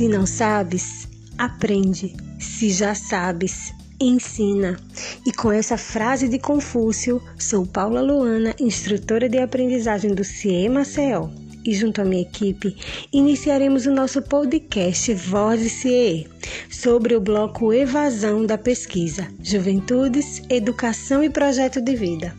[0.00, 2.16] Se não sabes, aprende.
[2.38, 4.78] Se já sabes, ensina.
[5.26, 11.28] E com essa frase de Confúcio, sou Paula Luana, instrutora de aprendizagem do CIE Maceió.
[11.66, 12.74] E junto à minha equipe,
[13.12, 16.26] iniciaremos o nosso podcast Voz CIE
[16.70, 22.34] sobre o bloco Evasão da Pesquisa, Juventudes, Educação e Projeto de Vida.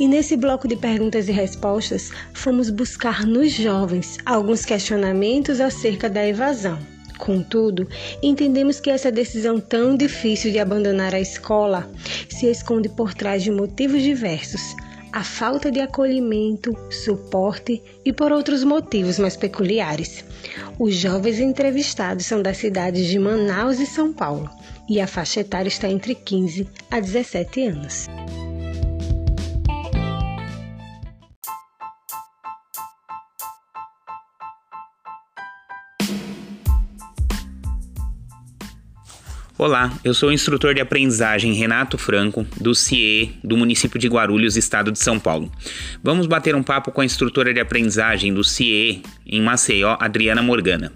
[0.00, 6.26] E nesse bloco de perguntas e respostas, fomos buscar nos jovens alguns questionamentos acerca da
[6.26, 6.93] evasão.
[7.18, 7.88] Contudo,
[8.22, 11.88] entendemos que essa decisão tão difícil de abandonar a escola
[12.28, 14.74] se esconde por trás de motivos diversos.
[15.12, 20.24] A falta de acolhimento, suporte e por outros motivos mais peculiares.
[20.76, 24.50] Os jovens entrevistados são das cidades de Manaus e São Paulo
[24.88, 28.06] e a faixa etária está entre 15 a 17 anos.
[39.56, 44.56] Olá, eu sou o instrutor de aprendizagem Renato Franco, do CIE do município de Guarulhos,
[44.56, 45.50] estado de São Paulo.
[46.02, 50.92] Vamos bater um papo com a instrutora de aprendizagem do CIE em Maceió, Adriana Morgana.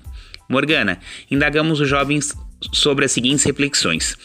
[0.48, 0.98] Morgana,
[1.30, 2.34] indagamos os jovens
[2.72, 4.16] sobre as seguintes reflexões: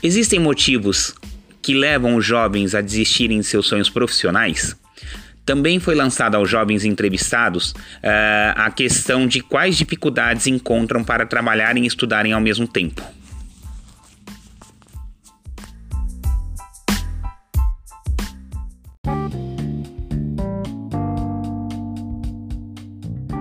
[0.00, 1.12] Existem motivos
[1.60, 4.76] que levam os jovens a desistirem de seus sonhos profissionais?
[5.44, 11.82] Também foi lançada aos jovens entrevistados uh, a questão de quais dificuldades encontram para trabalharem
[11.82, 13.02] e estudarem ao mesmo tempo.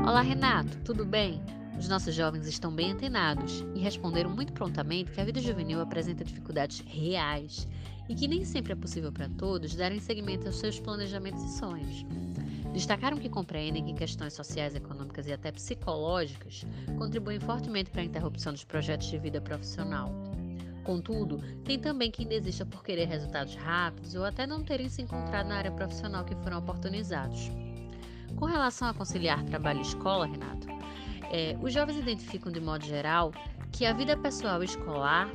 [0.09, 1.39] Olá, Renato, tudo bem?
[1.77, 6.23] Os nossos jovens estão bem antenados e responderam muito prontamente que a vida juvenil apresenta
[6.23, 7.67] dificuldades reais
[8.09, 12.03] e que nem sempre é possível para todos darem seguimento aos seus planejamentos e sonhos.
[12.73, 16.65] Destacaram que compreendem que questões sociais, econômicas e até psicológicas
[16.97, 20.11] contribuem fortemente para a interrupção dos projetos de vida profissional.
[20.83, 25.49] Contudo, tem também quem desista por querer resultados rápidos ou até não terem se encontrado
[25.49, 27.51] na área profissional que foram oportunizados.
[28.35, 30.67] Com relação a conciliar trabalho e escola, Renato,
[31.31, 33.31] é, os jovens identificam de modo geral
[33.71, 35.29] que a vida pessoal escolar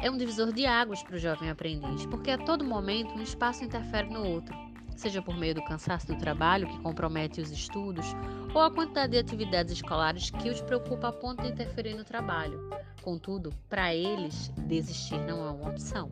[0.00, 3.64] é um divisor de águas para o jovem aprendiz, porque a todo momento um espaço
[3.64, 4.54] interfere no outro,
[4.96, 8.06] seja por meio do cansaço do trabalho, que compromete os estudos,
[8.52, 12.68] ou a quantidade de atividades escolares que os preocupa a ponto de interferir no trabalho.
[13.00, 16.10] Contudo, para eles, desistir não é uma opção.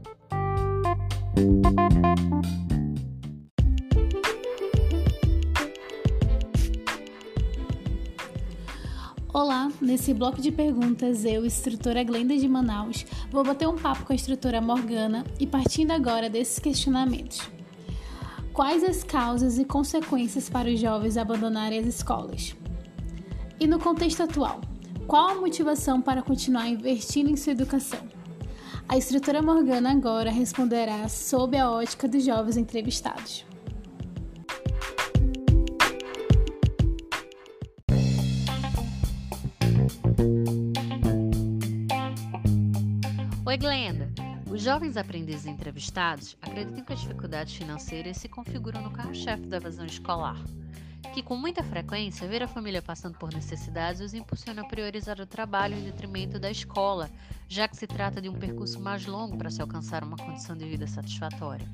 [9.80, 14.14] Nesse bloco de perguntas, eu, instrutora Glenda de Manaus, vou bater um papo com a
[14.14, 17.50] instrutora Morgana e partindo agora desses questionamentos.
[18.52, 22.54] Quais as causas e consequências para os jovens abandonarem as escolas?
[23.58, 24.60] E no contexto atual,
[25.06, 28.00] qual a motivação para continuar investindo em sua educação?
[28.88, 33.44] A instrutora Morgana agora responderá sob a ótica dos jovens entrevistados.
[43.50, 44.08] Oi, Glenda.
[44.48, 49.84] Os jovens aprendizes entrevistados acreditam que as dificuldades financeiras se configuram no carro-chefe da evasão
[49.84, 50.36] escolar,
[51.12, 55.26] que com muita frequência ver a família passando por necessidades os impulsiona a priorizar o
[55.26, 57.10] trabalho em detrimento da escola,
[57.48, 60.68] já que se trata de um percurso mais longo para se alcançar uma condição de
[60.68, 61.66] vida satisfatória.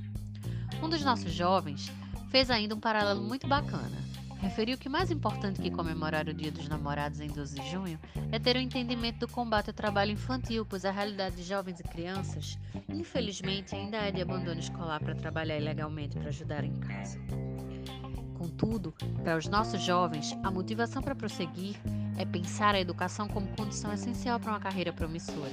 [0.82, 1.92] Um dos nossos jovens
[2.30, 4.05] fez ainda um paralelo muito bacana
[4.38, 7.98] referiu que mais importante que comemorar o Dia dos Namorados em 12 de junho
[8.30, 11.80] é ter o um entendimento do combate ao trabalho infantil, pois a realidade de jovens
[11.80, 12.58] e crianças,
[12.88, 17.18] infelizmente, ainda é de abandono escolar para trabalhar ilegalmente para ajudar em casa.
[18.38, 21.76] Contudo, para os nossos jovens, a motivação para prosseguir
[22.16, 25.52] é pensar a educação como condição essencial para uma carreira promissora.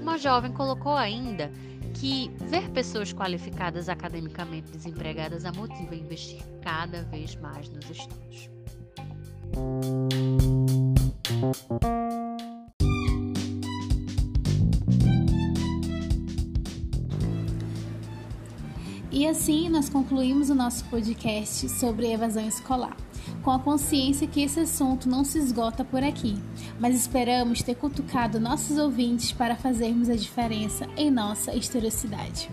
[0.00, 1.50] Uma jovem colocou ainda
[1.94, 8.50] que ver pessoas qualificadas academicamente desempregadas a motiva a investir cada vez mais nos estudos.
[19.10, 22.96] E assim nós concluímos o nosso podcast sobre evasão escolar
[23.42, 26.36] com a consciência que esse assunto não se esgota por aqui,
[26.78, 32.50] mas esperamos ter cutucado nossos ouvintes para fazermos a diferença em nossa historicidade.